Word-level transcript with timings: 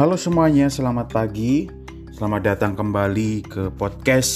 Halo 0.00 0.16
semuanya, 0.16 0.72
selamat 0.72 1.12
pagi. 1.12 1.68
Selamat 2.16 2.40
datang 2.40 2.72
kembali 2.72 3.44
ke 3.44 3.68
podcast 3.68 4.32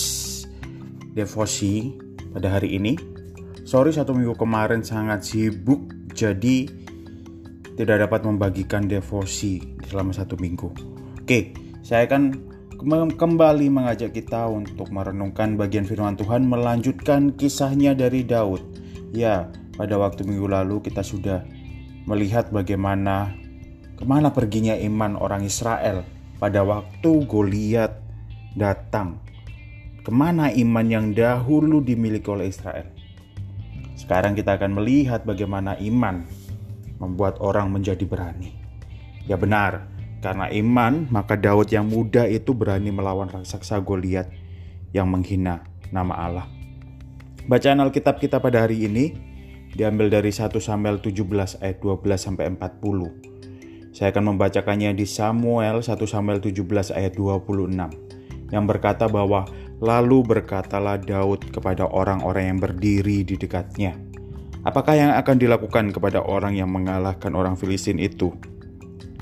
Devosi 1.17 1.89
pada 2.37 2.53
hari 2.53 2.77
ini. 2.77 3.01
Sorry 3.65 3.89
satu 3.89 4.13
minggu 4.13 4.37
kemarin 4.37 4.85
sangat 4.85 5.25
sibuk, 5.25 5.89
jadi 6.13 6.69
tidak 7.81 7.97
dapat 7.97 8.29
membagikan 8.29 8.85
devosi 8.85 9.65
selama 9.89 10.13
satu 10.13 10.37
minggu. 10.37 10.69
Oke, 11.25 11.57
saya 11.81 12.05
akan 12.13 12.45
kembali 13.17 13.65
mengajak 13.73 14.13
kita 14.13 14.45
untuk 14.45 14.93
merenungkan 14.93 15.57
bagian 15.57 15.89
firman 15.89 16.21
Tuhan 16.21 16.45
melanjutkan 16.45 17.41
kisahnya 17.41 17.97
dari 17.97 18.21
Daud. 18.21 18.61
Ya, 19.17 19.49
pada 19.81 19.97
waktu 19.97 20.29
minggu 20.29 20.45
lalu 20.45 20.85
kita 20.85 21.01
sudah 21.01 21.41
melihat 22.05 22.53
bagaimana 22.53 23.44
Ke 23.95 24.03
mana 24.03 24.35
perginya 24.35 24.75
iman 24.75 25.15
orang 25.15 25.47
Israel 25.47 26.03
pada 26.43 26.67
waktu 26.67 27.11
Goliat 27.31 27.95
datang? 28.59 29.23
Ke 30.03 30.11
mana 30.11 30.51
iman 30.51 30.87
yang 30.87 31.07
dahulu 31.15 31.79
dimiliki 31.79 32.27
oleh 32.27 32.51
Israel? 32.51 32.91
Sekarang 33.95 34.35
kita 34.35 34.59
akan 34.59 34.75
melihat 34.75 35.23
bagaimana 35.23 35.79
iman 35.79 36.27
membuat 36.99 37.39
orang 37.39 37.71
menjadi 37.71 38.03
berani. 38.03 38.53
Ya 39.31 39.39
benar, 39.39 39.87
karena 40.21 40.51
iman 40.51 41.07
maka 41.09 41.39
Daud 41.39 41.71
yang 41.71 41.87
muda 41.87 42.27
itu 42.27 42.51
berani 42.53 42.91
melawan 42.91 43.31
raksasa 43.31 43.79
Goliat 43.81 44.29
yang 44.91 45.07
menghina 45.09 45.63
nama 45.95 46.15
Allah. 46.19 46.47
Bacaan 47.47 47.79
Alkitab 47.79 48.19
kita 48.19 48.43
pada 48.43 48.67
hari 48.67 48.91
ini 48.91 49.15
diambil 49.75 50.11
dari 50.11 50.35
1 50.35 50.51
Samuel 50.59 50.99
17 50.99 51.63
ayat 51.63 51.79
12 51.79 52.19
sampai 52.19 52.51
40. 52.51 53.34
Saya 53.95 54.11
akan 54.11 54.35
membacakannya 54.35 54.91
di 54.99 55.07
Samuel 55.07 55.79
1 55.79 55.95
Samuel 56.11 56.43
17 56.43 56.67
ayat 56.99 57.15
26 57.15 58.51
yang 58.51 58.67
berkata 58.67 59.07
bahwa 59.07 59.47
lalu 59.79 60.27
berkatalah 60.27 60.99
Daud 60.99 61.47
kepada 61.55 61.87
orang-orang 61.87 62.51
yang 62.51 62.59
berdiri 62.59 63.23
di 63.23 63.39
dekatnya. 63.39 63.95
Apakah 64.67 64.99
yang 64.99 65.15
akan 65.15 65.39
dilakukan 65.39 65.95
kepada 65.95 66.27
orang 66.27 66.59
yang 66.59 66.75
mengalahkan 66.75 67.39
orang 67.39 67.55
Filistin 67.55 68.03
itu 68.03 68.35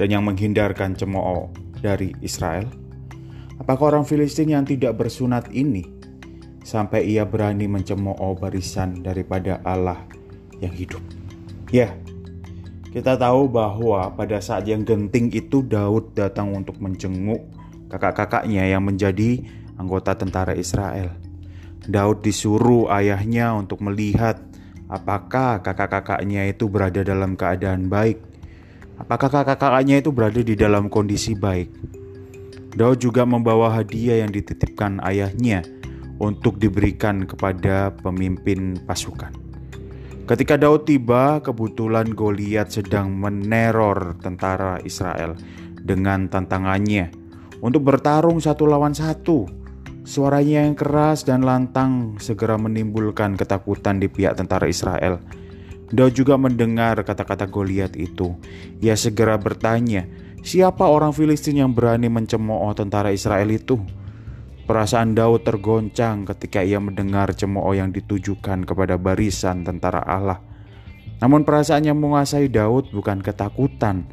dan 0.01 0.09
yang 0.09 0.25
menghindarkan 0.25 0.97
cemooh 0.97 1.53
dari 1.85 2.17
Israel? 2.25 2.65
Apakah 3.61 3.93
orang 3.93 4.09
Filistin 4.09 4.57
yang 4.57 4.65
tidak 4.65 4.97
bersunat 4.97 5.53
ini 5.53 5.85
sampai 6.65 7.13
ia 7.13 7.29
berani 7.29 7.69
mencemooh 7.69 8.41
barisan 8.41 9.05
daripada 9.05 9.61
Allah 9.69 10.01
yang 10.65 10.73
hidup? 10.73 11.05
Ya, 11.69 11.93
kita 12.93 13.17
tahu 13.17 13.49
bahwa 13.49 14.13
pada 14.13 14.37
saat 14.45 14.69
yang 14.69 14.85
genting 14.85 15.33
itu 15.33 15.65
Daud 15.65 16.13
datang 16.13 16.53
untuk 16.53 16.77
menjenguk 16.77 17.41
kakak-kakaknya 17.89 18.69
yang 18.69 18.85
menjadi 18.85 19.41
anggota 19.81 20.13
tentara 20.13 20.53
Israel. 20.53 21.17
Daud 21.89 22.21
disuruh 22.21 22.93
ayahnya 22.93 23.57
untuk 23.57 23.81
melihat 23.81 24.39
apakah 24.93 25.65
kakak-kakaknya 25.65 26.53
itu 26.53 26.69
berada 26.69 27.01
dalam 27.01 27.33
keadaan 27.33 27.89
baik. 27.89 28.21
Apakah 29.01 29.33
kakak-kakaknya 29.33 30.05
itu 30.05 30.13
berada 30.13 30.45
di 30.45 30.53
dalam 30.53 30.93
kondisi 30.93 31.33
baik. 31.33 31.73
Daud 32.77 33.01
juga 33.01 33.25
membawa 33.25 33.73
hadiah 33.73 34.21
yang 34.21 34.31
dititipkan 34.31 35.01
ayahnya 35.09 35.65
untuk 36.21 36.61
diberikan 36.61 37.25
kepada 37.25 37.93
pemimpin 38.05 38.79
pasukan. 38.85 39.42
Ketika 40.23 40.55
Daud 40.55 40.87
tiba, 40.87 41.43
kebetulan 41.43 42.15
Goliat 42.15 42.71
sedang 42.71 43.11
meneror 43.11 44.15
tentara 44.23 44.79
Israel 44.87 45.35
dengan 45.83 46.31
tantangannya 46.31 47.11
untuk 47.59 47.83
bertarung 47.83 48.39
satu 48.39 48.71
lawan 48.71 48.95
satu. 48.95 49.51
Suaranya 50.07 50.63
yang 50.63 50.79
keras 50.79 51.27
dan 51.27 51.43
lantang 51.43 52.23
segera 52.23 52.55
menimbulkan 52.55 53.35
ketakutan 53.35 53.99
di 53.99 54.07
pihak 54.07 54.39
tentara 54.39 54.71
Israel. 54.71 55.19
Daud 55.91 56.15
juga 56.15 56.39
mendengar 56.39 57.03
kata-kata 57.03 57.51
Goliat 57.51 57.99
itu. 57.99 58.39
Ia 58.79 58.95
segera 58.95 59.35
bertanya, 59.35 60.07
"Siapa 60.47 60.87
orang 60.87 61.11
Filistin 61.11 61.67
yang 61.67 61.75
berani 61.75 62.07
mencemooh 62.07 62.71
tentara 62.79 63.11
Israel 63.11 63.51
itu?" 63.51 63.79
Perasaan 64.63 65.19
Daud 65.19 65.43
tergoncang 65.43 66.23
ketika 66.23 66.63
ia 66.63 66.79
mendengar 66.79 67.35
cemooh 67.35 67.75
yang 67.75 67.91
ditujukan 67.91 68.63
kepada 68.63 68.95
barisan 68.95 69.67
tentara 69.67 70.07
Allah. 70.07 70.39
Namun 71.19 71.43
perasaan 71.43 71.83
yang 71.83 71.99
menguasai 71.99 72.47
Daud 72.47 72.95
bukan 72.95 73.19
ketakutan, 73.23 74.07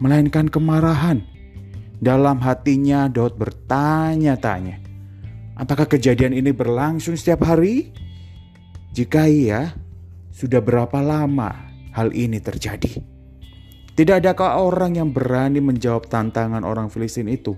melainkan 0.00 0.48
kemarahan. 0.48 1.20
Dalam 2.00 2.40
hatinya 2.40 3.12
Daud 3.12 3.36
bertanya-tanya, 3.36 4.80
apakah 5.60 5.84
kejadian 5.84 6.32
ini 6.32 6.48
berlangsung 6.48 7.12
setiap 7.12 7.44
hari? 7.44 7.92
Jika 8.96 9.28
iya, 9.28 9.76
sudah 10.32 10.64
berapa 10.64 10.96
lama 11.04 11.52
hal 11.92 12.16
ini 12.16 12.40
terjadi? 12.40 13.04
Tidak 13.92 14.16
adakah 14.16 14.64
orang 14.64 14.96
yang 14.96 15.12
berani 15.12 15.60
menjawab 15.60 16.08
tantangan 16.08 16.64
orang 16.64 16.88
Filistin 16.88 17.28
itu? 17.28 17.52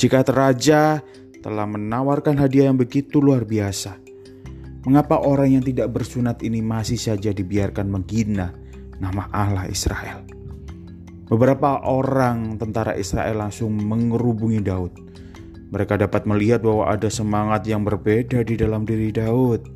Jika 0.00 0.24
raja 0.32 1.04
telah 1.44 1.68
menawarkan 1.68 2.40
hadiah 2.40 2.72
yang 2.72 2.80
begitu 2.80 3.20
luar 3.20 3.44
biasa, 3.44 4.00
mengapa 4.88 5.20
orang 5.20 5.60
yang 5.60 5.64
tidak 5.68 5.92
bersunat 5.92 6.40
ini 6.40 6.64
masih 6.64 6.96
saja 6.96 7.36
dibiarkan 7.36 7.84
menghina 7.84 8.56
nama 8.96 9.28
Allah 9.28 9.68
Israel? 9.68 10.24
Beberapa 11.28 11.84
orang 11.84 12.56
tentara 12.56 12.96
Israel 12.96 13.44
langsung 13.44 13.76
mengerubungi 13.76 14.64
Daud. 14.64 14.96
Mereka 15.68 16.00
dapat 16.00 16.24
melihat 16.24 16.64
bahwa 16.64 16.88
ada 16.88 17.12
semangat 17.12 17.68
yang 17.68 17.84
berbeda 17.84 18.40
di 18.40 18.56
dalam 18.56 18.88
diri 18.88 19.12
Daud. 19.12 19.68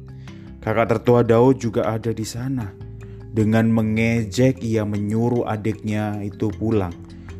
Kakak 0.64 0.88
tertua 0.88 1.20
Daud 1.20 1.60
juga 1.60 2.00
ada 2.00 2.16
di 2.16 2.24
sana. 2.24 2.72
Dengan 3.28 3.68
mengejek, 3.68 4.64
ia 4.64 4.88
menyuruh 4.88 5.44
adiknya 5.44 6.16
itu 6.24 6.48
pulang 6.48 6.96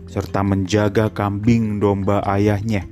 serta 0.09 0.45
menjaga 0.45 1.11
kambing 1.11 1.81
domba 1.81 2.21
ayahnya. 2.25 2.87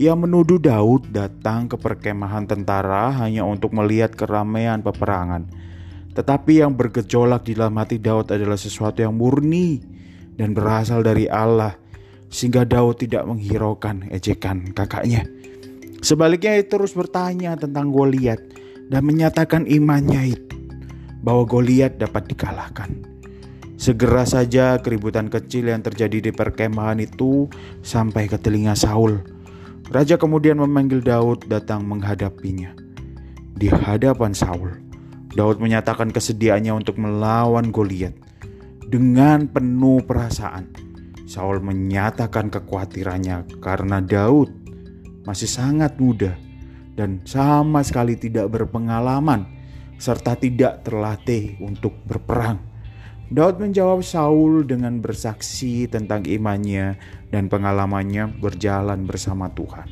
Ia 0.00 0.16
menuduh 0.16 0.56
Daud 0.56 1.12
datang 1.12 1.68
ke 1.68 1.76
perkemahan 1.76 2.48
tentara 2.48 3.12
hanya 3.20 3.44
untuk 3.44 3.76
melihat 3.76 4.14
keramaian 4.16 4.80
peperangan. 4.80 5.50
Tetapi 6.16 6.64
yang 6.64 6.72
bergejolak 6.72 7.44
di 7.44 7.52
dalam 7.52 7.76
hati 7.76 8.00
Daud 8.00 8.32
adalah 8.32 8.56
sesuatu 8.56 9.04
yang 9.04 9.14
murni 9.14 9.82
dan 10.38 10.56
berasal 10.56 11.04
dari 11.04 11.28
Allah, 11.28 11.76
sehingga 12.32 12.64
Daud 12.64 13.02
tidak 13.02 13.28
menghiraukan 13.28 14.08
ejekan 14.08 14.72
kakaknya. 14.72 15.26
Sebaliknya 16.00 16.56
ia 16.56 16.64
terus 16.64 16.96
bertanya 16.96 17.60
tentang 17.60 17.92
Goliat 17.92 18.40
dan 18.88 19.04
menyatakan 19.04 19.68
imannya 19.68 20.32
itu 20.32 20.56
bahwa 21.20 21.44
Goliat 21.44 22.00
dapat 22.00 22.24
dikalahkan. 22.32 23.09
Segera 23.80 24.28
saja 24.28 24.76
keributan 24.76 25.32
kecil 25.32 25.72
yang 25.72 25.80
terjadi 25.80 26.28
di 26.28 26.32
perkemahan 26.36 27.00
itu 27.00 27.48
sampai 27.80 28.28
ke 28.28 28.36
telinga 28.36 28.76
Saul. 28.76 29.24
Raja 29.88 30.20
kemudian 30.20 30.60
memanggil 30.60 31.00
Daud 31.00 31.48
datang 31.48 31.88
menghadapinya. 31.88 32.76
Di 33.56 33.72
hadapan 33.72 34.36
Saul, 34.36 34.76
Daud 35.32 35.64
menyatakan 35.64 36.12
kesediaannya 36.12 36.76
untuk 36.76 37.00
melawan 37.00 37.72
Goliat. 37.72 38.12
Dengan 38.84 39.48
penuh 39.48 40.04
perasaan, 40.04 40.76
Saul 41.24 41.64
menyatakan 41.64 42.52
kekhawatirannya 42.52 43.64
karena 43.64 44.04
Daud 44.04 44.52
masih 45.24 45.48
sangat 45.48 45.96
muda 45.96 46.36
dan 47.00 47.24
sama 47.24 47.80
sekali 47.80 48.20
tidak 48.20 48.52
berpengalaman 48.52 49.48
serta 49.96 50.36
tidak 50.36 50.84
terlatih 50.84 51.56
untuk 51.64 51.96
berperang. 52.04 52.69
Daud 53.30 53.62
menjawab 53.62 54.02
Saul 54.02 54.66
dengan 54.66 54.98
bersaksi 54.98 55.86
tentang 55.86 56.26
imannya 56.26 56.98
dan 57.30 57.46
pengalamannya 57.46 58.26
berjalan 58.42 59.06
bersama 59.06 59.46
Tuhan. 59.54 59.86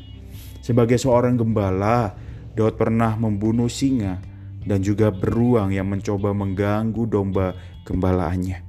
Sebagai 0.59 0.99
seorang 0.99 1.39
gembala, 1.39 2.19
Daud 2.51 2.75
pernah 2.75 3.15
membunuh 3.15 3.71
singa 3.71 4.19
dan 4.67 4.83
juga 4.83 5.07
beruang 5.07 5.71
yang 5.71 5.87
mencoba 5.87 6.35
mengganggu 6.35 7.03
domba 7.07 7.55
gembalaannya. 7.87 8.59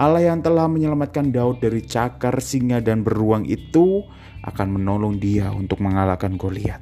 Allah 0.00 0.32
yang 0.32 0.40
telah 0.40 0.64
menyelamatkan 0.64 1.28
Daud 1.28 1.60
dari 1.60 1.84
cakar 1.84 2.40
singa 2.40 2.80
dan 2.80 3.04
beruang 3.04 3.44
itu 3.44 4.00
akan 4.48 4.80
menolong 4.80 5.20
dia 5.20 5.52
untuk 5.52 5.84
mengalahkan 5.84 6.40
Goliat. 6.40 6.80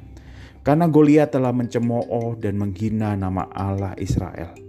Karena 0.63 0.87
Goliat 0.87 1.35
telah 1.35 1.51
mencemooh 1.51 2.39
dan 2.39 2.55
menghina 2.55 3.11
nama 3.19 3.43
Allah 3.51 3.91
Israel. 3.99 4.64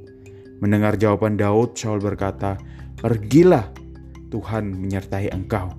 Mendengar 0.61 0.97
jawaban 0.97 1.37
Daud, 1.37 1.77
Saul 1.77 2.01
berkata, 2.01 2.57
"Pergilah, 2.97 3.69
Tuhan 4.33 4.73
menyertai 4.73 5.29
engkau." 5.33 5.73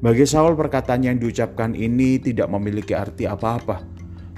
Bagi 0.00 0.28
Saul, 0.28 0.56
perkataan 0.56 1.04
yang 1.04 1.16
diucapkan 1.16 1.72
ini 1.72 2.20
tidak 2.20 2.52
memiliki 2.52 2.92
arti 2.92 3.24
apa-apa. 3.24 3.80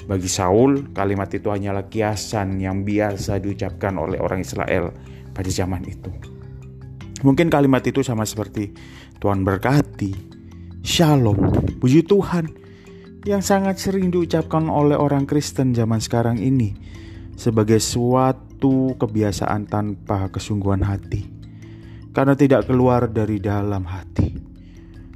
Bagi 0.09 0.31
Saul, 0.31 0.95
kalimat 0.97 1.29
itu 1.35 1.51
hanyalah 1.53 1.91
kiasan 1.91 2.63
yang 2.63 2.87
biasa 2.87 3.43
diucapkan 3.43 3.99
oleh 4.01 4.17
orang 4.23 4.41
Israel 4.41 4.95
pada 5.37 5.51
zaman 5.53 5.85
itu. 5.85 6.09
Mungkin 7.27 7.51
kalimat 7.51 7.83
itu 7.85 8.01
sama 8.01 8.23
seperti 8.23 8.71
Tuhan 9.19 9.43
berkati, 9.43 10.15
Shalom, 10.87 11.37
puji 11.83 12.07
Tuhan 12.07 12.47
yang 13.27 13.43
sangat 13.43 13.83
sering 13.83 14.09
diucapkan 14.15 14.71
oleh 14.71 14.97
orang 14.97 15.27
Kristen 15.27 15.75
zaman 15.75 16.01
sekarang 16.01 16.39
ini 16.41 16.73
sebagai 17.35 17.83
suatu 18.59 18.99
kebiasaan 18.99 19.71
tanpa 19.71 20.35
kesungguhan 20.35 20.83
hati 20.83 21.31
karena 22.11 22.35
tidak 22.35 22.67
keluar 22.67 23.07
dari 23.07 23.39
dalam 23.39 23.87
hati. 23.87 24.35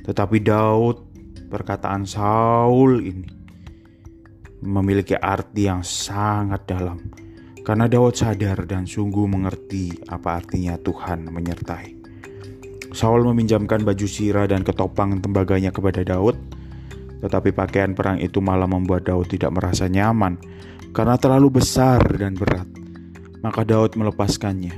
Tetapi 0.06 0.38
Daud, 0.38 1.02
perkataan 1.50 2.06
Saul 2.06 3.02
ini 3.02 3.26
memiliki 4.62 5.18
arti 5.18 5.66
yang 5.66 5.82
sangat 5.82 6.70
dalam 6.70 7.02
karena 7.66 7.90
Daud 7.90 8.14
sadar 8.14 8.62
dan 8.62 8.86
sungguh 8.86 9.26
mengerti 9.26 9.90
apa 10.06 10.38
artinya 10.38 10.78
Tuhan 10.78 11.26
menyertai. 11.26 11.98
Saul 12.94 13.26
meminjamkan 13.26 13.82
baju 13.82 14.06
sirah 14.06 14.46
dan 14.46 14.62
ketopang 14.62 15.18
tembaganya 15.18 15.74
kepada 15.74 16.06
Daud, 16.06 16.38
tetapi 17.26 17.50
pakaian 17.50 17.90
perang 17.90 18.22
itu 18.22 18.38
malah 18.38 18.70
membuat 18.70 19.10
Daud 19.10 19.26
tidak 19.26 19.50
merasa 19.50 19.90
nyaman 19.90 20.38
karena 20.94 21.18
terlalu 21.18 21.58
besar 21.58 22.06
dan 22.14 22.38
berat. 22.38 22.81
Maka 23.42 23.66
Daud 23.66 23.98
melepaskannya. 23.98 24.72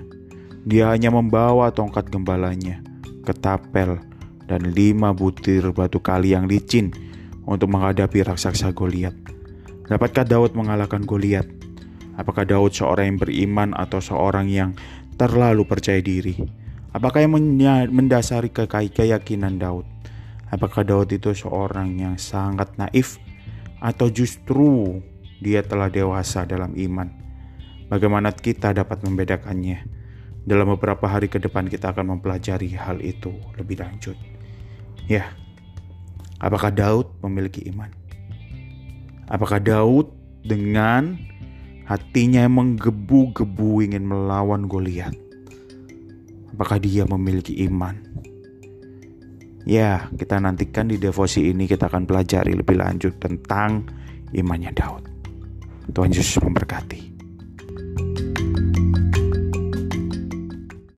Dia 0.65 0.89
hanya 0.89 1.13
membawa 1.13 1.69
tongkat 1.69 2.09
gembalanya, 2.09 2.81
ketapel, 3.29 4.01
dan 4.49 4.73
lima 4.73 5.13
butir 5.13 5.69
batu 5.73 6.01
kali 6.01 6.33
yang 6.33 6.49
licin 6.49 6.93
untuk 7.45 7.73
menghadapi 7.73 8.25
raksasa 8.25 8.73
Goliat. 8.73 9.13
Dapatkah 9.85 10.25
Daud 10.25 10.57
mengalahkan 10.57 11.05
Goliat? 11.05 11.45
Apakah 12.17 12.49
Daud 12.49 12.73
seorang 12.73 13.13
yang 13.13 13.19
beriman 13.21 13.77
atau 13.77 14.01
seorang 14.01 14.49
yang 14.49 14.73
terlalu 15.21 15.69
percaya 15.69 16.01
diri? 16.01 16.41
Apakah 16.95 17.21
yang 17.27 17.37
mendasari 17.93 18.49
keyakinan 18.89 19.61
Daud? 19.61 19.85
Apakah 20.49 20.87
Daud 20.87 21.11
itu 21.11 21.35
seorang 21.35 21.99
yang 21.99 22.17
sangat 22.17 22.73
naif 22.79 23.21
atau 23.83 24.09
justru 24.09 25.03
dia 25.43 25.61
telah 25.67 25.91
dewasa 25.91 26.47
dalam 26.47 26.73
iman? 26.79 27.24
Bagaimana 27.95 28.35
kita 28.35 28.75
dapat 28.75 29.07
membedakannya? 29.07 29.87
Dalam 30.43 30.75
beberapa 30.75 31.07
hari 31.07 31.31
ke 31.31 31.39
depan 31.39 31.71
kita 31.71 31.95
akan 31.95 32.19
mempelajari 32.19 32.75
hal 32.75 32.99
itu 32.99 33.31
lebih 33.55 33.79
lanjut. 33.79 34.19
Ya, 35.07 35.31
apakah 36.43 36.75
Daud 36.75 37.07
memiliki 37.23 37.63
iman? 37.71 37.95
Apakah 39.31 39.63
Daud 39.63 40.11
dengan 40.43 41.23
hatinya 41.87 42.43
yang 42.43 42.59
menggebu-gebu 42.59 43.87
ingin 43.87 44.11
melawan 44.11 44.67
Goliat? 44.67 45.15
Apakah 46.51 46.83
dia 46.83 47.07
memiliki 47.07 47.63
iman? 47.71 47.95
Ya, 49.71 50.11
kita 50.19 50.43
nantikan 50.43 50.91
di 50.91 50.99
devosi 50.99 51.47
ini 51.47 51.71
kita 51.71 51.87
akan 51.87 52.11
pelajari 52.11 52.59
lebih 52.59 52.75
lanjut 52.75 53.23
tentang 53.23 53.87
imannya 54.35 54.75
Daud. 54.75 55.07
Tuhan 55.95 56.11
Yesus 56.11 56.43
memberkati. 56.43 57.14